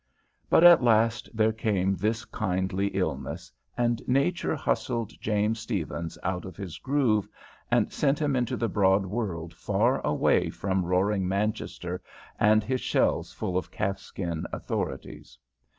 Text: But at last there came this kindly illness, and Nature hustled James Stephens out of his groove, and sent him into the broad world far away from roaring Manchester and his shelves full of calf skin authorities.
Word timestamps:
But 0.49 0.63
at 0.63 0.81
last 0.83 1.29
there 1.31 1.51
came 1.53 1.93
this 1.95 2.25
kindly 2.25 2.87
illness, 2.87 3.51
and 3.77 4.01
Nature 4.07 4.55
hustled 4.55 5.11
James 5.21 5.59
Stephens 5.59 6.17
out 6.23 6.43
of 6.43 6.57
his 6.57 6.79
groove, 6.79 7.27
and 7.69 7.93
sent 7.93 8.17
him 8.17 8.35
into 8.35 8.57
the 8.57 8.67
broad 8.67 9.05
world 9.05 9.53
far 9.53 10.01
away 10.03 10.49
from 10.49 10.85
roaring 10.85 11.27
Manchester 11.27 12.01
and 12.39 12.63
his 12.63 12.81
shelves 12.81 13.31
full 13.31 13.55
of 13.59 13.69
calf 13.69 13.99
skin 13.99 14.47
authorities. 14.51 15.37